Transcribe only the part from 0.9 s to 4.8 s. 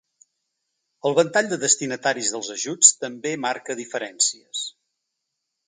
El ventall de destinataris dels ajuts també marca diferències.